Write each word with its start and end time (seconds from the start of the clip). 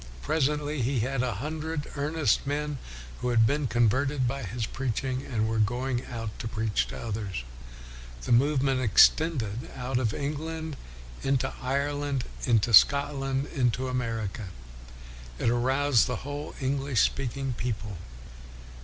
Presently 0.23 0.81
he 0.81 1.01
had 1.01 1.21
a 1.21 1.35
hundred 1.35 1.85
earnest 1.95 2.47
men 2.47 2.79
who 3.19 3.29
had 3.29 3.45
been 3.45 3.67
converted 3.67 4.27
by 4.27 4.41
his 4.41 4.65
preaching, 4.65 5.23
and 5.23 5.47
were 5.47 5.59
going 5.59 6.03
out 6.07 6.39
to 6.39 6.47
preach 6.47 6.87
to 6.87 6.97
others. 6.99 7.43
The 8.23 8.31
movement 8.31 8.81
extended 8.81 9.69
out 9.75 9.99
of 9.99 10.11
England 10.11 10.75
into 11.21 11.53
Ireland, 11.61 12.23
into 12.45 12.73
Scotland, 12.73 13.45
into 13.53 13.89
America. 13.89 14.47
It 15.37 15.51
aroused 15.51 16.07
the 16.07 16.25
whole 16.25 16.55
English 16.59 17.01
speaking 17.01 17.53
people. 17.53 17.97